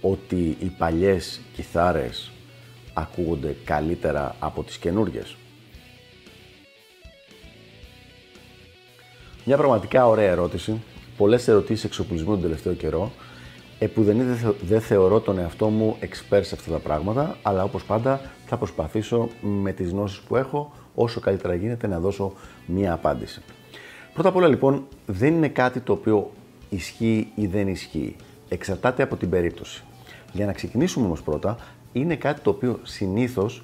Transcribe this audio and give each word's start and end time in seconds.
ότι 0.00 0.56
οι 0.60 0.72
παλιές 0.78 1.40
κιθάρες 1.54 2.30
ακούγονται 2.94 3.56
καλύτερα 3.64 4.36
από 4.38 4.62
τις 4.62 4.76
καινούργιες. 4.76 5.36
Μια 9.44 9.56
πραγματικά 9.56 10.06
ωραία 10.06 10.30
ερώτηση. 10.30 10.82
Πολλές 11.16 11.48
ερωτήσεις 11.48 11.84
εξοπλισμού 11.84 12.30
τον 12.30 12.40
τελευταίο 12.40 12.72
καιρό. 12.72 13.12
Επουδενή 13.78 14.24
δεν 14.62 14.80
θεωρώ 14.80 15.20
τον 15.20 15.38
εαυτό 15.38 15.68
μου 15.68 15.96
expert 16.00 16.40
σε 16.42 16.54
αυτά 16.54 16.70
τα 16.70 16.78
πράγματα, 16.78 17.36
αλλά 17.42 17.62
όπως 17.62 17.84
πάντα 17.84 18.20
θα 18.46 18.56
προσπαθήσω 18.56 19.28
με 19.40 19.72
τις 19.72 19.90
γνώσεις 19.90 20.18
που 20.18 20.36
έχω 20.36 20.72
όσο 20.94 21.20
καλύτερα 21.20 21.54
γίνεται 21.54 21.86
να 21.86 22.00
δώσω 22.00 22.32
μία 22.66 22.92
απάντηση. 22.92 23.42
Πρώτα 24.12 24.28
απ' 24.28 24.36
όλα 24.36 24.48
λοιπόν 24.48 24.86
δεν 25.06 25.34
είναι 25.34 25.48
κάτι 25.48 25.80
το 25.80 25.92
οποίο 25.92 26.30
ισχύει 26.68 27.32
ή 27.34 27.46
δεν 27.46 27.68
ισχύει. 27.68 28.16
Εξαρτάται 28.48 29.02
από 29.02 29.16
την 29.16 29.30
περίπτωση. 29.30 29.82
Για 30.32 30.46
να 30.46 30.52
ξεκινήσουμε 30.52 31.06
όμως 31.06 31.22
πρώτα, 31.22 31.56
είναι 31.92 32.16
κάτι 32.16 32.40
το 32.40 32.50
οποίο 32.50 32.80
συνήθως 32.82 33.62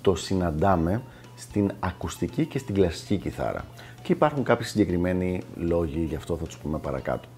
το 0.00 0.14
συναντάμε 0.14 1.02
στην 1.36 1.72
ακουστική 1.80 2.46
και 2.46 2.58
στην 2.58 2.74
κλασική 2.74 3.16
κιθάρα. 3.16 3.64
Και 4.02 4.12
υπάρχουν 4.12 4.44
κάποιοι 4.44 4.66
συγκεκριμένοι 4.66 5.42
λόγοι, 5.56 6.04
γι' 6.08 6.14
αυτό 6.14 6.36
θα 6.36 6.44
τους 6.44 6.58
πούμε 6.58 6.78
παρακάτω. 6.78 7.28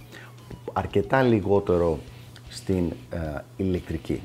Αρκετά 0.72 1.22
λιγότερο 1.22 1.98
στην 2.48 2.92
ε, 3.10 3.18
ηλεκτρική. 3.56 4.20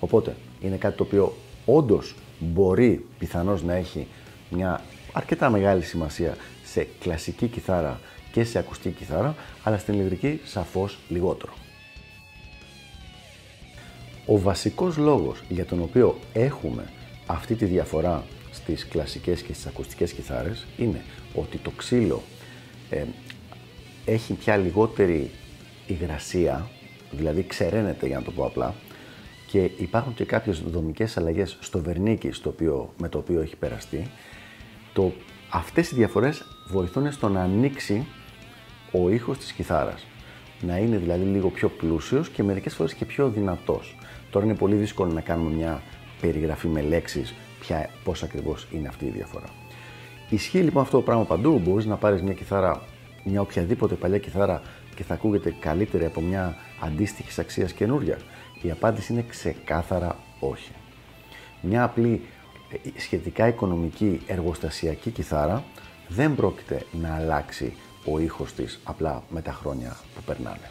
Οπότε, 0.00 0.36
είναι 0.60 0.76
κάτι 0.76 0.96
το 0.96 1.02
οποίο 1.02 1.34
όντως 1.64 2.14
μπορεί 2.38 3.06
πιθανώς 3.18 3.62
να 3.62 3.74
έχει 3.74 4.06
μια 4.50 4.80
αρκετά 5.12 5.50
μεγάλη 5.50 5.82
σημασία 5.82 6.36
σε 6.64 6.86
κλασική 7.00 7.46
κιθάρα 7.46 8.00
και 8.32 8.44
σε 8.44 8.58
ακουστική 8.58 8.94
κιθάρα, 8.94 9.34
αλλά 9.62 9.78
στην 9.78 9.94
ηλεκτρική 9.94 10.40
σαφώς 10.44 10.98
λιγότερο. 11.08 11.52
Ο 14.26 14.38
βασικός 14.38 14.96
λόγος 14.96 15.42
για 15.48 15.64
τον 15.64 15.82
οποίο 15.82 16.18
έχουμε 16.32 16.90
αυτή 17.26 17.54
τη 17.54 17.64
διαφορά 17.64 18.24
στις 18.50 18.86
κλασικές 18.86 19.42
και 19.42 19.52
στις 19.52 19.66
ακουστικές 19.66 20.12
κιθάρες 20.12 20.66
είναι 20.78 21.02
ότι 21.34 21.58
το 21.58 21.70
ξύλο 21.70 22.22
ε, 22.90 23.04
έχει 24.04 24.32
πια 24.32 24.56
λιγότερη 24.56 25.30
υγρασία, 25.86 26.68
δηλαδή 27.10 27.46
ξεραίνεται 27.46 28.06
για 28.06 28.18
να 28.18 28.22
το 28.24 28.30
πω 28.30 28.44
απλά, 28.44 28.74
και 29.46 29.70
υπάρχουν 29.78 30.14
και 30.14 30.24
κάποιες 30.24 30.60
δομικές 30.60 31.16
αλλαγές 31.16 31.56
στο 31.60 31.82
βερνίκι 31.82 32.30
στο 32.30 32.48
οποίο, 32.48 32.92
με 32.98 33.08
το 33.08 33.18
οποίο 33.18 33.40
έχει 33.40 33.56
περαστεί. 33.56 34.10
Το, 34.92 35.12
αυτές 35.50 35.90
οι 35.90 35.94
διαφορές 35.94 36.44
βοηθούν 36.68 37.12
στο 37.12 37.28
να 37.28 37.40
ανοίξει 37.40 38.06
ο 38.92 39.10
ήχος 39.10 39.38
της 39.38 39.52
κιθάρας. 39.52 40.06
Να 40.66 40.78
είναι 40.78 40.96
δηλαδή 40.96 41.24
λίγο 41.24 41.48
πιο 41.48 41.68
πλούσιος 41.68 42.28
και 42.28 42.42
μερικές 42.42 42.74
φορές 42.74 42.94
και 42.94 43.04
πιο 43.04 43.28
δυνατός. 43.28 43.96
Τώρα 44.30 44.44
είναι 44.44 44.54
πολύ 44.54 44.74
δύσκολο 44.74 45.12
να 45.12 45.20
κάνουμε 45.20 45.50
μια 45.50 45.82
περιγραφή 46.20 46.68
με 46.68 46.82
λέξεις 46.82 47.34
ποια, 47.60 47.90
πώς 48.04 48.22
ακριβώς 48.22 48.66
είναι 48.72 48.88
αυτή 48.88 49.04
η 49.04 49.10
διαφορά. 49.10 49.46
Ισχύει 50.28 50.58
λοιπόν 50.58 50.82
αυτό 50.82 50.96
το 50.96 51.02
πράγμα 51.02 51.24
παντού. 51.24 51.58
Μπορείς 51.58 51.86
να 51.86 51.96
πάρεις 51.96 52.22
μια 52.22 52.32
κιθάρα, 52.32 52.82
μια 53.24 53.40
οποιαδήποτε 53.40 53.94
παλιά 53.94 54.18
κιθάρα 54.18 54.62
και 54.94 55.02
θα 55.02 55.14
ακούγεται 55.14 55.54
καλύτερη 55.60 56.04
από 56.04 56.20
μια 56.20 56.56
αντίστοιχης 56.80 57.38
αξίας 57.38 57.72
καινούρια. 57.72 58.18
Η 58.62 58.70
απάντηση 58.70 59.12
είναι 59.12 59.24
ξεκάθαρα 59.28 60.16
όχι. 60.40 60.72
Μια 61.60 61.84
απλή 61.84 62.20
ε, 62.72 63.00
σχετικά 63.00 63.48
οικονομική 63.48 64.20
εργοστασιακή 64.26 65.10
κιθάρα 65.10 65.64
δεν 66.08 66.34
πρόκειται 66.34 66.82
να 66.92 67.14
αλλάξει 67.14 67.72
ο 68.04 68.18
ήχος 68.18 68.52
της 68.52 68.80
απλά 68.84 69.22
με 69.30 69.42
τα 69.42 69.52
χρόνια 69.52 69.96
που 70.14 70.22
περνάνε. 70.26 70.70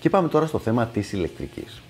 Και 0.00 0.10
πάμε 0.10 0.28
τώρα 0.28 0.46
στο 0.46 0.58
θέμα 0.58 0.86
της 0.86 1.12
ηλεκτρικής. 1.12 1.82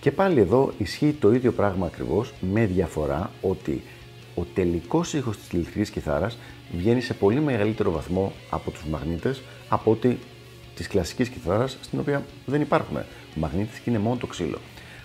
Και 0.00 0.12
πάλι 0.12 0.40
εδώ 0.40 0.72
ισχύει 0.78 1.16
το 1.20 1.32
ίδιο 1.32 1.52
πράγμα 1.52 1.86
ακριβώς 1.86 2.32
με 2.40 2.66
διαφορά 2.66 3.30
ότι 3.40 3.82
ο 4.34 4.42
τελικός 4.54 5.12
ήχος 5.14 5.36
της 5.36 5.48
ηλεκτρικής 5.50 5.90
κιθάρας 5.90 6.38
βγαίνει 6.72 7.00
σε 7.00 7.14
πολύ 7.14 7.40
μεγαλύτερο 7.40 7.90
βαθμό 7.90 8.32
από 8.50 8.70
τους 8.70 8.84
μαγνήτες 8.84 9.42
από 9.68 9.90
ότι 9.90 10.18
της 10.74 10.86
κλασικής 10.86 11.28
κιθάρας 11.28 11.78
στην 11.80 11.98
οποία 11.98 12.24
δεν 12.46 12.60
υπάρχουν 12.60 12.98
μαγνήτες 13.34 13.78
και 13.78 13.90
είναι 13.90 13.98
μόνο 13.98 14.16
το 14.16 14.26
ξύλο. 14.26 14.58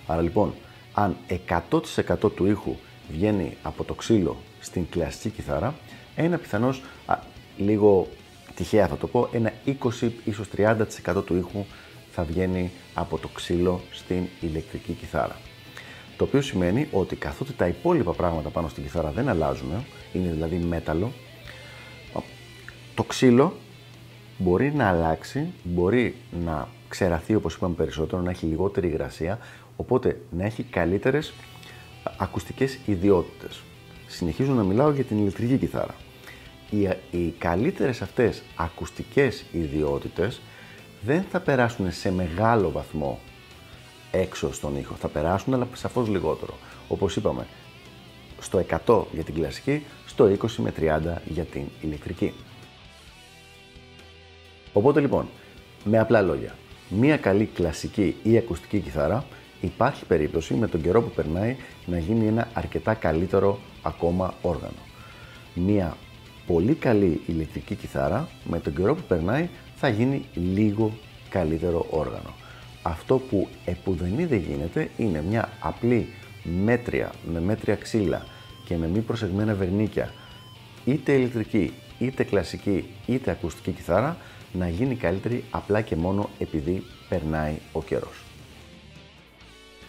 Άρα 0.07 0.22
λοιπόν, 0.22 0.53
αν 0.94 1.16
100% 1.47 2.31
του 2.35 2.46
ήχου 2.46 2.75
βγαίνει 3.12 3.57
από 3.63 3.84
το 3.84 3.94
ξύλο 3.94 4.38
στην 4.59 4.90
κλασική 4.90 5.29
κιθάρα, 5.29 5.75
ένα 6.16 6.38
πιθανώς, 6.38 6.81
λίγο 7.57 8.07
τυχαία 8.56 8.88
θα 8.88 8.97
το 8.97 9.07
πω, 9.07 9.29
ένα 9.31 9.53
20 9.66 10.09
ίσως 10.25 10.47
30% 10.57 11.23
του 11.25 11.35
ήχου 11.35 11.66
θα 12.12 12.23
βγαίνει 12.23 12.72
από 12.94 13.18
το 13.18 13.28
ξύλο 13.28 13.81
στην 13.91 14.28
ηλεκτρική 14.40 14.91
κιθάρα. 14.91 15.35
Το 16.17 16.23
οποίο 16.23 16.41
σημαίνει 16.41 16.88
ότι 16.91 17.16
καθότι 17.16 17.53
τα 17.53 17.67
υπόλοιπα 17.67 18.13
πράγματα 18.13 18.50
πάνω 18.50 18.67
στην 18.67 18.84
κιθάρα 18.84 19.12
δεν 19.12 19.29
αλλάζουν, 19.29 19.69
είναι 20.13 20.29
δηλαδή 20.29 20.56
μέταλλο, 20.56 21.12
το 22.96 23.03
ξύλο 23.03 23.53
μπορεί 24.38 24.73
να 24.73 24.88
αλλάξει, 24.88 25.53
μπορεί 25.63 26.16
να 26.46 26.67
ξεραθεί 26.88 27.35
όπως 27.35 27.56
είπαμε 27.56 27.75
περισσότερο, 27.75 28.22
να 28.22 28.29
έχει 28.29 28.46
λιγότερη 28.46 28.88
υγρασία, 28.88 29.40
οπότε 29.75 30.22
να 30.31 30.46
έχει 30.46 30.63
καλύτερες 30.63 31.34
ακουστικές 32.17 32.79
ιδιότητες. 32.85 33.62
Συνεχίζω 34.07 34.53
να 34.53 34.63
μιλάω 34.63 34.91
για 34.91 35.03
την 35.03 35.17
ηλεκτρική 35.17 35.57
κιθάρα. 35.57 35.96
Οι, 36.69 36.89
οι 37.11 37.33
καλύτερες 37.38 38.01
αυτές 38.01 38.41
ακουστικές 38.55 39.44
ιδιότητες 39.51 40.41
δεν 41.01 41.23
θα 41.31 41.39
περάσουν 41.39 41.91
σε 41.91 42.11
μεγάλο 42.11 42.72
βαθμό 42.72 43.19
έξω 44.11 44.53
στον 44.53 44.78
ήχο. 44.78 44.95
Θα 44.95 45.07
περάσουν, 45.07 45.53
αλλά 45.53 45.67
σαφώς 45.73 46.07
λιγότερο. 46.07 46.57
Όπως 46.88 47.16
είπαμε, 47.16 47.47
στο 48.39 48.66
100 48.85 49.03
για 49.13 49.23
την 49.23 49.33
κλασική, 49.33 49.85
στο 50.05 50.25
20 50.25 50.50
με 50.57 50.73
30 50.79 51.00
για 51.25 51.44
την 51.44 51.61
ηλεκτρική. 51.81 52.33
Οπότε 54.73 54.99
λοιπόν, 54.99 55.28
με 55.84 55.99
απλά 55.99 56.22
λόγια, 56.22 56.55
μία 56.89 57.17
καλή 57.17 57.45
κλασική 57.45 58.16
ή 58.23 58.38
ακουστική 58.38 58.79
κιθάρα 58.79 59.25
υπάρχει 59.61 60.05
περίπτωση 60.05 60.53
με 60.53 60.67
τον 60.67 60.81
καιρό 60.81 61.01
που 61.01 61.09
περνάει 61.09 61.55
να 61.85 61.97
γίνει 61.97 62.28
ένα 62.28 62.47
αρκετά 62.53 62.94
καλύτερο 62.94 63.59
ακόμα 63.81 64.34
όργανο. 64.41 64.85
Μία 65.53 65.97
πολύ 66.47 66.74
καλή 66.74 67.22
ηλεκτρική 67.25 67.75
κιθάρα 67.75 68.28
με 68.44 68.59
τον 68.59 68.75
καιρό 68.75 68.96
που 68.96 69.02
περνάει 69.08 69.50
θα 69.75 69.88
γίνει 69.88 70.25
λίγο 70.34 70.97
καλύτερο 71.30 71.85
όργανο. 71.90 72.34
Αυτό 72.81 73.18
που 73.18 73.47
επουδενή 73.66 74.25
δεν 74.25 74.40
γίνεται 74.40 74.90
είναι 74.97 75.24
μια 75.30 75.50
απλή 75.59 76.08
μέτρια, 76.63 77.12
με 77.31 77.40
μέτρια 77.40 77.75
ξύλα 77.75 78.25
και 78.66 78.78
με 78.78 78.88
μη 78.88 79.00
προσεγμένα 79.00 79.53
βερνίκια, 79.53 80.13
είτε 80.85 81.14
ηλεκτρική, 81.14 81.73
είτε 81.99 82.23
κλασική, 82.23 82.85
είτε 83.05 83.32
ακουστική 83.32 83.72
κιθάρα, 83.72 84.17
να 84.53 84.70
γίνει 84.70 84.96
καλύτερη 84.96 85.44
απλά 85.52 85.82
και 85.82 85.96
μόνο 85.96 86.29
επειδή 86.40 86.84
περνάει 87.09 87.53
ο 87.72 87.84
καιρός. 87.84 88.23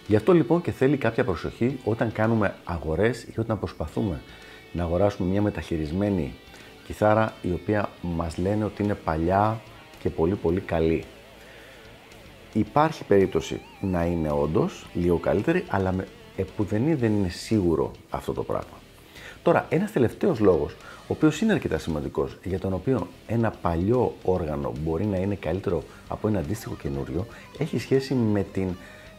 Γι' 0.07 0.17
αυτό 0.17 0.33
λοιπόν 0.33 0.61
και 0.61 0.71
θέλει 0.71 0.97
κάποια 0.97 1.25
προσοχή 1.25 1.79
όταν 1.85 2.13
κάνουμε 2.13 2.55
αγορές 2.65 3.23
ή 3.23 3.41
όταν 3.41 3.59
προσπαθούμε 3.59 4.21
να 4.73 4.83
αγοράσουμε 4.83 5.29
μια 5.29 5.43
μεταχειρισμένη 5.43 6.35
κιθάρα 6.89 7.33
η 7.43 7.53
οποία 7.53 7.89
μας 8.03 8.39
λένε 8.39 8.65
ότι 8.65 8.83
είναι 8.83 8.95
παλιά 8.95 9.61
και 10.01 10.11
πολύ 10.11 10.35
πολύ 10.35 10.61
καλή. 10.61 11.05
Υπάρχει 12.53 13.05
περίπτωση 13.05 13.61
να 13.81 14.05
είναι 14.05 14.31
όντως 14.31 14.87
λίγο 14.95 15.17
καλύτερη, 15.17 15.65
αλλά 15.69 15.93
με 15.93 16.07
επουδενή 16.37 16.95
δεν 16.95 17.13
είναι 17.13 17.29
σίγουρο 17.29 17.91
αυτό 18.11 18.33
το 18.33 18.43
πράγμα. 18.43 18.77
Τώρα, 19.43 19.67
ένας 19.69 19.93
τελευταίος 19.93 20.39
λόγος, 20.39 20.73
ο 20.83 21.07
οποίος 21.07 21.41
είναι 21.41 21.53
αρκετά 21.53 21.79
σημαντικός, 21.79 22.37
για 22.45 22.59
τον 22.59 22.73
οποίο 22.73 23.09
ένα 23.27 23.51
παλιό 23.51 24.15
όργανο 24.23 24.73
μπορεί 24.81 25.05
να 25.05 25.17
είναι 25.17 25.35
καλύτερο 25.35 25.83
από 26.09 26.29
ένα 26.29 26.39
αντίστοιχο 26.39 26.75
καινούριο, 26.83 27.27
έχει 27.59 27.79
σχέση 27.79 28.15
με 28.15 28.47
την 28.53 28.69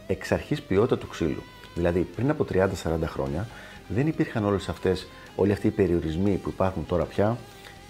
εξ 0.06 0.32
αρχής 0.32 0.62
ποιότητα 0.62 0.98
του 0.98 1.08
ξύλου. 1.08 1.42
Δηλαδή, 1.74 2.00
πριν 2.16 2.30
από 2.30 2.44
30-40 2.52 2.66
χρόνια 3.04 3.48
δεν 3.88 4.06
υπήρχαν 4.06 4.44
όλες 4.44 4.68
αυτές, 4.68 5.06
όλοι 5.36 5.52
αυτοί 5.52 5.66
οι 5.66 5.70
περιορισμοί 5.70 6.36
που 6.36 6.48
υπάρχουν 6.48 6.86
τώρα 6.86 7.04
πια 7.04 7.38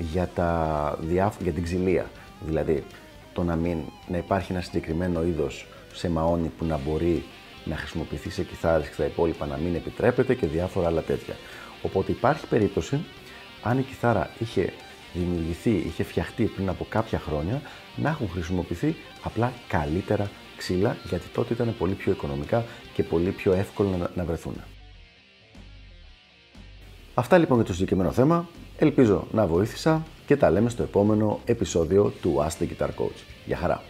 για, 0.01 0.29
τα, 0.35 0.99
για 1.09 1.53
την 1.55 1.63
ξυλία. 1.63 2.11
Δηλαδή, 2.47 2.85
το 3.33 3.43
να, 3.43 3.57
μην, 3.57 3.79
να 4.09 4.17
υπάρχει 4.17 4.53
ένα 4.53 4.61
συγκεκριμένο 4.61 5.23
είδος 5.23 5.67
σε 5.93 6.11
μαόνι 6.11 6.49
που 6.59 6.65
να 6.65 6.79
μπορεί 6.79 7.25
να 7.65 7.77
χρησιμοποιηθεί 7.77 8.31
σε 8.31 8.43
κιθάρες 8.43 8.87
και 8.87 8.93
στα 8.93 9.05
υπόλοιπα 9.05 9.47
να 9.47 9.57
μην 9.57 9.75
επιτρέπεται 9.75 10.35
και 10.35 10.47
διάφορα 10.47 10.87
άλλα 10.87 11.03
τέτοια. 11.03 11.35
Οπότε 11.83 12.13
υπάρχει 12.13 12.47
περίπτωση, 12.47 13.05
αν 13.63 13.79
η 13.79 13.83
κιθάρα 13.83 14.31
είχε 14.39 14.73
δημιουργηθεί, 15.15 15.71
είχε 15.71 16.03
φτιαχτεί 16.03 16.45
πριν 16.45 16.69
από 16.69 16.87
κάποια 16.89 17.19
χρόνια, 17.19 17.63
να 17.97 18.09
έχουν 18.09 18.29
χρησιμοποιηθεί 18.29 18.97
απλά 19.23 19.53
καλύτερα 19.69 20.31
ξύλα, 20.57 20.97
γιατί 21.09 21.29
τότε 21.35 21.55
ήταν 21.55 21.75
πολύ 21.79 21.95
πιο 21.95 22.13
οικονομικά 22.13 22.65
και 22.95 23.03
πολύ 23.03 23.31
πιο 23.31 23.53
εύκολο 23.53 24.11
να 24.15 24.25
βρεθούν. 24.25 24.55
Αυτά 27.15 27.39
λοιπόν 27.39 27.57
για 27.57 27.67
το 27.67 27.73
συγκεκριμένο 27.73 28.13
θέμα. 28.13 28.49
Ελπίζω 28.83 29.27
να 29.33 29.47
βοήθησα 29.47 30.03
και 30.27 30.37
τα 30.37 30.51
λέμε 30.51 30.71
στο 30.71 30.83
επόμενο 30.83 31.41
επεισόδιο 31.45 32.13
του 32.23 32.37
Ask 32.39 32.63
the 32.63 32.67
Guitar 32.67 32.89
Coach. 32.89 33.23
Γεια 33.47 33.57
χαρά! 33.57 33.83